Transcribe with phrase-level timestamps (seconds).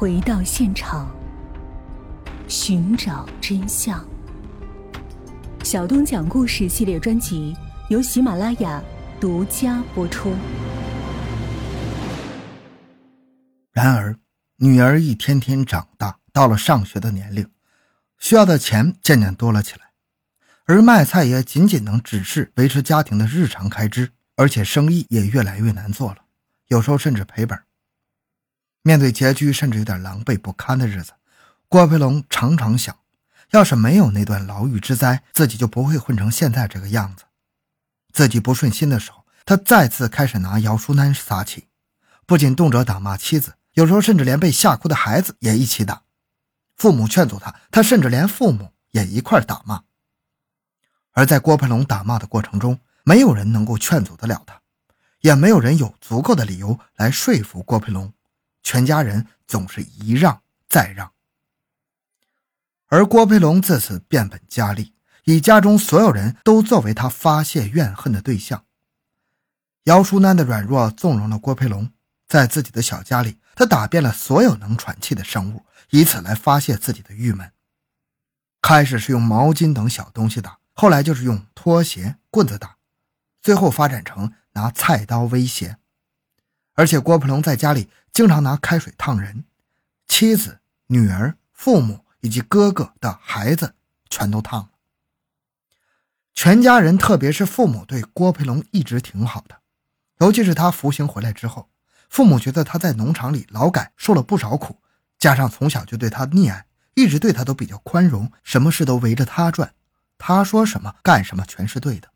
[0.00, 1.14] 回到现场，
[2.48, 4.02] 寻找真相。
[5.62, 7.54] 小东讲故事系列专辑
[7.90, 8.82] 由喜马拉雅
[9.20, 10.34] 独家播出。
[13.72, 14.16] 然而，
[14.56, 17.46] 女儿一天天长大，到了上学的年龄，
[18.16, 19.90] 需要的钱渐渐多了起来，
[20.64, 26.16] 而卖菜也仅仅能只是维持家庭的日常开支，而且生意也越来越难做了，
[26.68, 27.58] 有时候甚至赔本。
[28.82, 31.12] 面对拮据甚至有点狼狈不堪的日子，
[31.68, 32.96] 郭培龙常常想。
[33.50, 37.24] 要是没有那段牢狱之灾，自己就不会混成现在这个样子。
[38.12, 41.66] 自己不顺心的时候，他再次开始拿姚淑楠撒气，
[42.26, 46.02] 不仅动辄打骂妻子，有时候甚至连被吓哭的孩子也一起打。
[46.76, 49.82] 父母劝阻他，他甚至连父母也一块打骂。
[51.10, 54.60] 而在郭培龙打骂的过程中，没有人能够劝阻得了他，
[55.20, 58.12] 也没有人有足够的理由来说服郭培龙。
[58.62, 61.12] 全家人总是一让再让。
[62.86, 64.94] 而郭培龙自此变本加厉，
[65.24, 68.64] 以家中所有人都作为他发泄怨恨的对象。
[69.84, 71.90] 姚淑楠的软弱纵容了郭培龙，
[72.28, 77.52] 在自己的小家里，他打遍了所有能喘气的生物，以此来发泄自己的郁闷。
[78.60, 82.76] 开始是用毛巾等小东西打，后来就是用拖鞋、棍子打，
[83.40, 85.78] 最后发展成拿菜刀威胁。
[86.80, 89.44] 而且郭培龙在家里经常拿开水烫人，
[90.08, 92.06] 妻子、女儿、父母。
[92.22, 93.74] 以及哥哥的孩子
[94.10, 94.68] 全都烫了。
[96.34, 99.58] 全家人，特别是父母，对郭培龙一直挺好的。
[100.18, 101.70] 尤其是他服刑回来之后，
[102.10, 104.82] 父母觉得他在农场里劳改受了不少苦，
[105.18, 109.72] 加上从小就对他溺爱，一直对他都比较宽容，什么事都围着他转，
[110.18, 112.10] 他说什么干什么全是对的。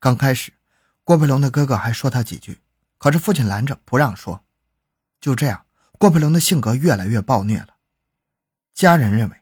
[0.00, 0.52] 刚开始，
[1.04, 2.58] 郭培龙的哥哥还说他几句，
[3.00, 4.44] 可是父亲拦着不让说。
[5.20, 5.64] 就这样，
[5.98, 7.74] 郭培龙的性格越来越暴虐了。
[8.74, 9.36] 家人认为，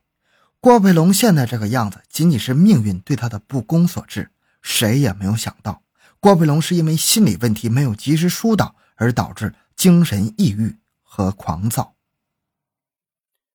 [0.61, 4.31] 郭培龙现在这个样子仅仅是命运对他的不公所致。
[4.63, 5.83] 谁也没有想到，
[6.21, 11.95] 郭培龙是因为心理问题没有及时疏导而导致精神抑郁和狂躁。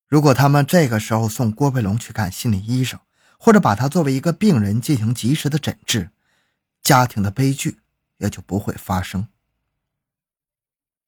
[0.08, 3.00] 如果他们这个时候送郭培龙去看心理医生，
[3.38, 6.12] 或者把他作为一个病人进行及时的诊治，
[6.82, 7.80] 家庭的悲剧
[8.18, 9.28] 也就不会发生。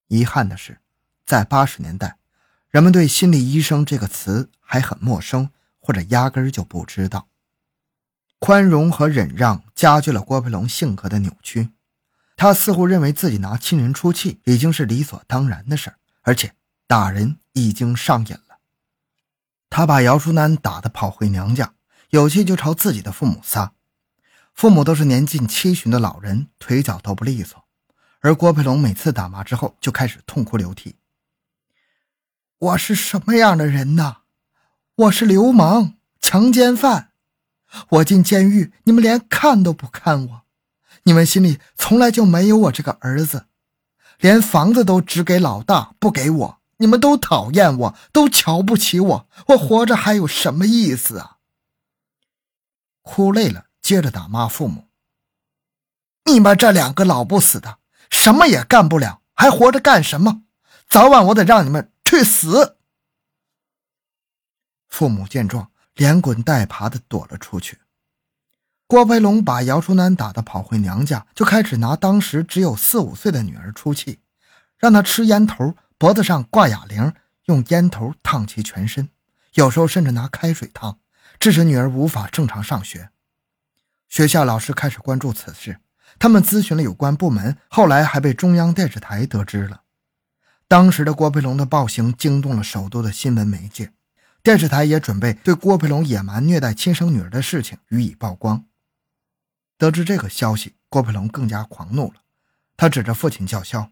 [0.07, 0.79] 遗憾的是，
[1.25, 2.17] 在八十年代。
[2.69, 5.49] 人们对“心理医生”这个词还很陌生，
[5.79, 7.29] 或者压根儿就不知道。
[8.39, 11.69] 宽容和忍让加剧了郭培龙性格的扭曲，
[12.35, 16.53] 他似乎认为自己拿亲人出气已经是理所当然的事儿，而且
[16.85, 18.57] 打人已经上瘾了。
[19.69, 21.73] 他把姚淑楠打得跑回娘家，
[22.09, 23.71] 有气就朝自己的父母撒。
[24.53, 27.64] 父母都是年近七旬的老人，腿脚都不利索，
[28.21, 30.95] 而郭培龙每次打骂之后就开始痛哭流涕。
[32.57, 34.17] 我是什么样的人呢？
[34.95, 37.11] 我是流氓、强奸犯。
[37.89, 40.41] 我进监狱，你们连看都不看我。
[41.03, 43.47] 你们心里从来就没有我这个儿子，
[44.17, 46.61] 连房子都只给老大，不给我。
[46.77, 49.29] 你们都讨厌我，都瞧不起我。
[49.47, 51.37] 我活着还有什么意思啊？
[53.01, 54.87] 哭累了，接着打骂父母。
[56.23, 57.77] 你们这两个老不死的，
[58.09, 60.43] 什么也干不了，还活着干什么？
[60.89, 61.91] 早晚我得让你们。
[62.07, 62.77] 去死！
[64.88, 67.79] 父母见状，连滚带爬的躲了出去。
[68.88, 74.19] 郭培龙把姚淑楠打得跑回娘家，就开始拿当时只有四五岁的女儿出气，
[74.77, 77.11] 让她吃烟头，脖子上挂哑铃，
[77.45, 79.09] 用烟头烫其全身，
[79.55, 80.99] 有时候甚至拿开水烫，
[81.39, 83.09] 致使女儿无法正常上学。
[84.07, 85.79] 学校老师开始关注此事，
[86.19, 89.81] 他们咨询了有关部门，后来还被中央电视台得知了。
[90.67, 93.93] 当时的郭培龙的暴行惊动了首都的新闻媒介，
[94.41, 98.65] 电视台也准备对郭培龙野蛮虐待亲生女儿的事情予以曝光。
[99.77, 102.21] 得知这个消息，郭培龙更加狂怒了，
[102.77, 103.91] 他指着父亲叫嚣：“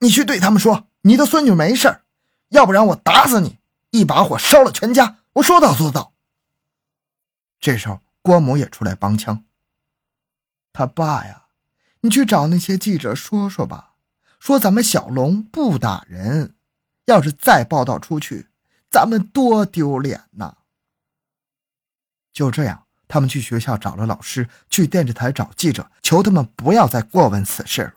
[0.00, 2.00] 你去对他们说，你的孙女没事
[2.50, 3.58] 要不然我打死你，
[3.90, 5.18] 一把火烧了全家！
[5.34, 6.14] 我说到做到。”
[7.60, 9.44] 这时候，郭母也出来帮腔
[10.72, 11.46] ：“他爸呀，
[12.00, 13.88] 你去找那些记者说说吧。”
[14.40, 16.54] 说咱们小龙不打人，
[17.04, 18.48] 要是再报道出去，
[18.90, 20.56] 咱们多丢脸呐！
[22.32, 27.94] 就这样，他们去学校找了老师，去电视台找记者，求他们不要再过问此事了。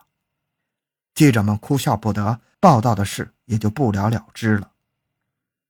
[1.16, 4.72] 记者们哭笑不得，报道的事也就不了了之了。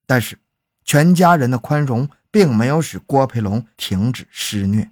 [0.07, 0.39] 但是，
[0.83, 4.91] 全家人的宽容并没有使郭培龙停止施虐。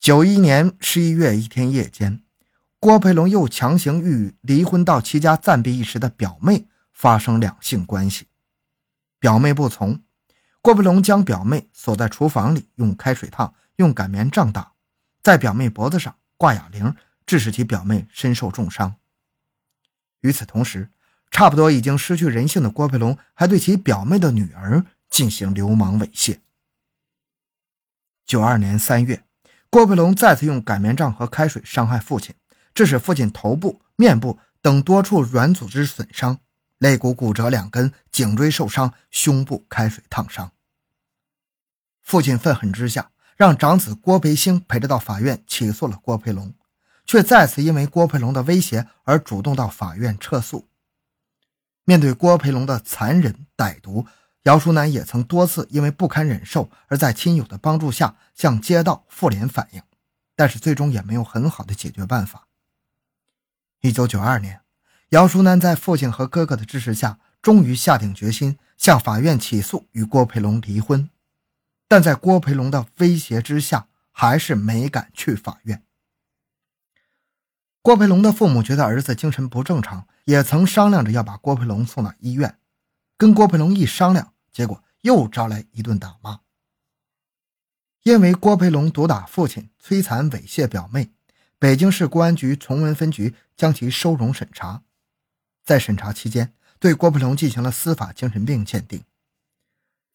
[0.00, 2.22] 九一年十一月一天夜间。
[2.78, 8.26] 郭培龙又强行与离婚到其家暂避一时的表妹发生两性关系，
[9.18, 10.02] 表妹不从，
[10.62, 14.72] 郭培龙将表妹锁在厨房里，用开水烫，用擀面杖打，
[15.22, 16.94] 在表妹脖子上挂哑铃，
[17.26, 18.96] 致使其表妹身受重伤。
[20.22, 20.88] 与此同时，
[21.30, 26.38] 差不多已经失去人性的郭培龙还对其表妹的女儿进行流氓猥亵。
[28.24, 29.22] 九二年三月，
[29.70, 32.34] 郭培龙再次用擀面杖和开水伤害父亲。
[32.72, 36.38] 致使父亲头部、面部等多处软组织损伤，
[36.78, 40.52] 肋骨骨折两根，颈椎受伤，胸部开水烫伤。
[42.00, 46.54] 父亲愤恨之下，让长子郭培兴陪着到法院起诉了郭培龙，
[47.04, 50.68] 却再次因为郭培龙的威胁而主动到法院撤诉。
[51.84, 54.06] 面对郭培龙的残忍歹毒，
[54.44, 59.82] 姚淑楠也曾多次因为不堪忍受，而在亲友的帮助下向街道妇联反映，
[60.34, 62.46] 但是最终也没有很好的解决办法。
[63.82, 64.62] 一九九二年，
[65.10, 71.10] 姚淑楠在父亲和哥哥的支持下，终于下定决心向法院起诉与郭培龙离婚，
[71.86, 75.82] 但在郭培龙的威胁之下，还是没敢去法院。
[77.82, 82.58] 郭培龙的父母觉得儿子精神不正常，也曾商量着要把郭培龙送到医院，
[83.20, 86.40] 跟郭培龙一商量，结果又招来一顿打骂，
[88.02, 91.10] 因为郭培龙毒打父亲，摧残猥亵表妹。
[91.58, 94.84] 北京市公安局崇文分局将其收容审查，
[95.62, 99.04] 在审查期间，对郭培龙进行了司法精神病鉴定。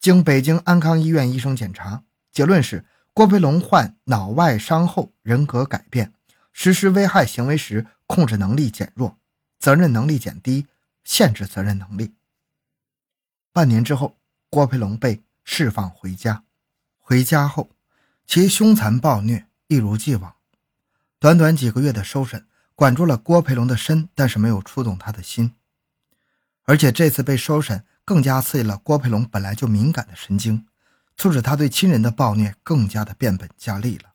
[0.00, 2.02] 经北京安康医院医生检查，
[2.32, 6.12] 结论是郭培龙患脑外伤后人格改变，
[6.52, 9.16] 实施危害行为时控制能力减弱，
[9.60, 10.66] 责任能力减低，
[11.04, 12.12] 限制责任能力。
[13.56, 14.18] 半年之后，
[14.50, 16.44] 郭培龙被释放回家。
[16.98, 17.70] 回家后，
[18.26, 20.36] 其凶残暴虐一如既往。
[21.18, 25.54] 短短几个月的收审，管住了郭培龙的身，但是没有触动他的心。
[26.64, 30.66] 而且这次被收审，更加刺激了郭培龙本来就敏感的神经，
[31.16, 34.12] 促使他对亲人的暴虐更加的变本加厉了。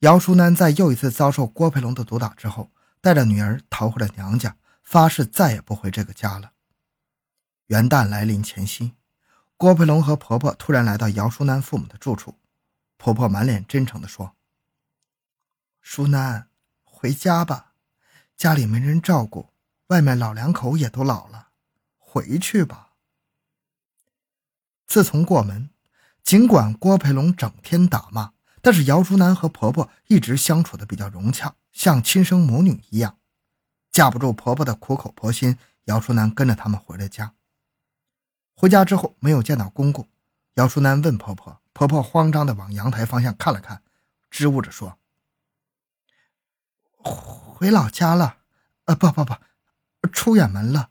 [0.00, 6.50] 姚淑楠在又一次遭受郭培龙的毒打之后，带着女儿逃回了娘家，发誓再也不回这个家了。
[7.68, 8.92] 元旦来临前夕，
[9.56, 12.38] 郭培龙和婆婆突然来到姚淑楠父母的住处，
[12.98, 14.34] 婆婆满脸真诚地说。
[15.80, 16.48] 淑楠，
[16.82, 17.72] 回家吧，
[18.36, 19.48] 家里没人照顾，
[19.86, 21.48] 外面老两口也都老了，
[21.96, 22.90] 回去吧。
[24.86, 25.70] 自从过门，
[26.22, 33.18] 尽管郭培龙整天打骂，但是姚淑楠和婆婆一直相处的比较融洽，像亲生母女一样。
[33.90, 37.34] 架不住婆婆的苦口婆心，姚淑楠跟着他们回了家。
[38.54, 40.08] 回家之后没有见到公公，
[40.54, 43.82] 姚淑楠问婆婆，婆婆慌张的往阳台方向看了看，
[44.30, 44.98] 支吾着说。
[47.02, 48.38] 回老家了，
[48.86, 49.36] 呃，不不不，
[50.12, 50.90] 出远门了。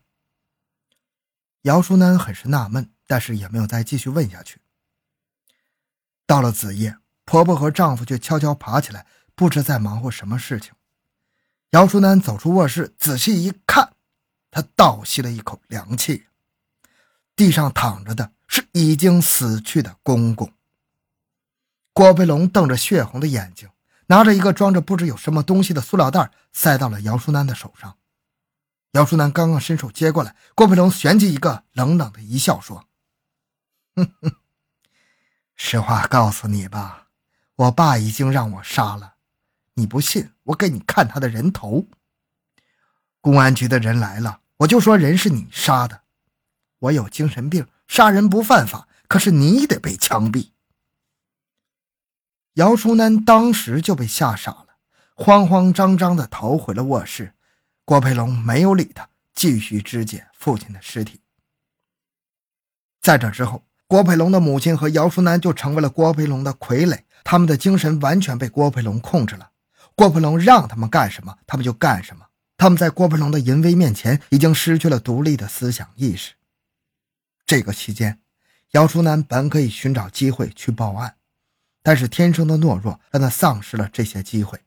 [1.61, 4.59] 姚淑楠很是纳闷，但是也没有再继续问下去。
[6.25, 10.73] 到了子夜，婆婆和丈夫却悄悄爬起来，不知在忙活什么事情。
[11.71, 13.93] 姚淑楠走出卧室，仔细一看，
[14.51, 16.27] 她倒吸了一口凉气，
[17.35, 20.51] 地上躺着的是已经死去的公公。
[21.93, 23.69] 郭培龙瞪着血红的眼睛。
[24.07, 27.97] 拿着一个装着不知有什么东西的塑料袋，塞到了姚淑楠的手上。
[28.91, 32.85] 姚淑楠刚刚伸手接过来，郭培龙旋即一个冷冷的一笑，说
[33.95, 34.35] ：“哼哼，
[35.55, 37.07] 实话告诉你吧，
[37.55, 39.15] 我爸已经让我杀了。
[39.75, 41.87] 你不信，我给你看他的人头。
[43.21, 46.02] 公安局的人来了，我就说人是你杀的。
[46.83, 50.49] 我有精神病，杀人不犯法，可是你得被枪毙。”
[52.55, 54.67] 姚淑楠当时就被吓傻了，
[55.15, 57.33] 慌慌张张地逃回了卧室。
[57.85, 61.19] 郭培龙没有理他，继续肢解父亲的尸体。
[63.01, 69.49] 在这之后，郭培龙的母亲和姚淑楠就成为了郭培龙的傀儡，他们的精神完全被郭培龙控制了。
[69.95, 72.25] 郭培龙让他们干什么，他们就干什么。
[72.57, 76.33] 他们在郭培龙的淫威面前，已经失去了独立的思想意识。
[77.53, 78.19] 这个期间，
[78.71, 81.17] 姚淑楠本可以寻找机会去报案。
[81.83, 84.59] 但是天生的懦弱让他丧失了这些机会。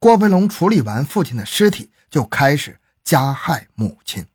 [0.00, 4.26] 郭培龙处理完父亲的尸体，就开始加害母亲。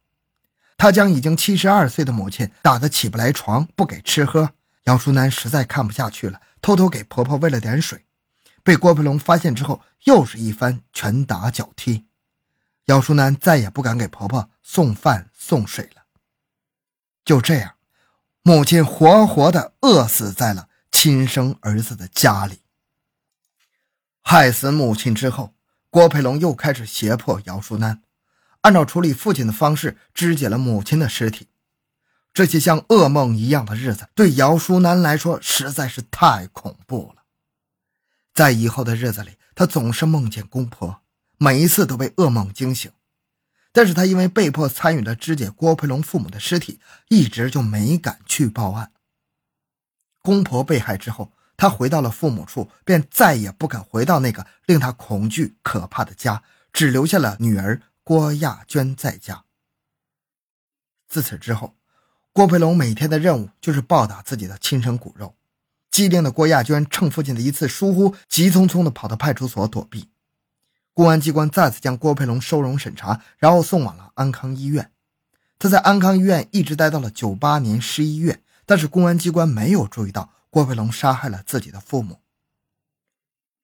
[0.77, 4.53] 他将已经七十二岁的母亲打得起不来床，不给吃喝。
[4.85, 8.05] 姚淑楠实在看不下去了，偷偷给婆婆喂了点水。
[8.63, 12.05] 被郭培龙发现之后，又是一番拳打脚踢。
[12.85, 16.02] 姚淑楠再也不敢给婆婆送饭送水了。
[17.25, 17.75] 就这样，
[18.42, 20.70] 母亲活活的饿死在了。
[20.92, 22.60] 亲生儿子的家里，
[24.22, 25.53] 害死母亲之后，
[25.89, 28.03] 郭培龙又开始胁迫姚淑楠，
[28.62, 31.50] 按照处理父亲的方式肢解了母亲的尸体。
[32.32, 37.24] 这些像噩梦一样的日子，对姚淑楠来说实在是太恐怖了。
[38.34, 41.01] 在以后的日子里，他总是梦见公婆，
[41.38, 42.89] 每一次都被噩梦惊醒。
[43.74, 48.94] 但是他因为被迫参与了肢解郭培龙父母的尸体，一直就没敢去报案。
[50.22, 59.44] 公婆被害之后，他回到了父母处，便再也不敢回到那个令他恐惧可怕的家，只留下了女儿郭亚娟在家。
[61.10, 61.75] 自此之后。
[62.36, 65.36] 郭培龙每天的任务就是暴打自己的亲生骨肉。
[65.92, 70.10] 机灵的郭亚娟趁父亲的一次疏忽，急匆匆地跑到派出所躲避。
[70.93, 74.91] 公安机关再次将郭培龙收容审查，然后送往了安康医院。
[75.57, 82.19] 他在安康医院一直待到了九八年十一月，但是公安机关没有注意到郭培龙杀害了自己的父母。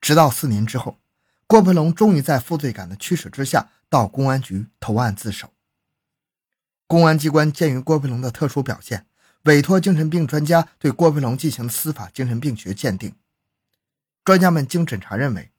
[0.02, 0.98] 直到四年之后，
[1.46, 5.52] 郭培龙终于在负罪感的驱使之下，到公安局投案自首。
[6.88, 9.06] 公安机关鉴于郭培龙的特殊表现，
[9.44, 13.14] 委托精神病专家对郭培龙进行司法精神病学鉴定。
[14.24, 15.52] 专家们经审查认为，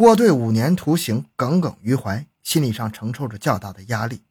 [0.00, 4.22] 郭对五年徒刑耿耿于怀，心理上承受着较大的压力。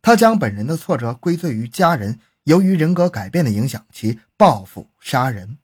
[0.00, 5.58] 他将本人的挫折归罪于家人，由于人格改变的影响，其报复杀人。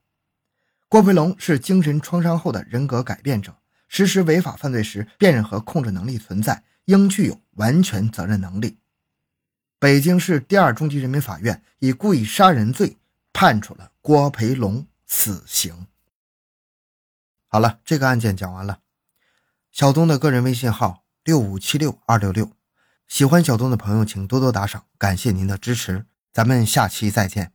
[0.88, 3.54] 郭培龙是精神创伤后的人格改变者，
[3.86, 8.78] 实施违法犯罪时辨认和控制能力存在，应具有完全责任能力。
[9.78, 12.96] 北京市第二中级人民法院以故意杀人罪
[13.32, 15.86] 判处了郭培龙死刑。
[17.46, 18.80] 好了，这个案件讲完了。
[19.74, 22.48] 小东的个人微信号六五七六二六六，
[23.08, 27.50] 喜欢小东的朋友请多多打赏，感谢您的支持，咱们下期再见。